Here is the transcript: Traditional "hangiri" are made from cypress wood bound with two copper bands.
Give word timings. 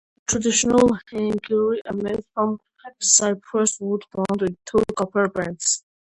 Traditional 0.25 0.95
"hangiri" 1.11 1.77
are 1.85 1.93
made 1.93 2.25
from 2.33 2.59
cypress 2.99 3.77
wood 3.79 4.01
bound 4.11 4.41
with 4.41 4.55
two 4.65 4.81
copper 4.97 5.29
bands. 5.29 5.83